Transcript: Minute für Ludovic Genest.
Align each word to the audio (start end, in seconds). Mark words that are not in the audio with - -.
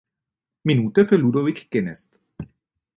Minute 0.63 1.05
für 1.05 1.15
Ludovic 1.17 1.69
Genest. 1.69 2.19